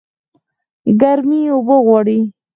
ګرمي 1.01 1.39
اوبه 1.53 1.77
غواړي 1.85 2.19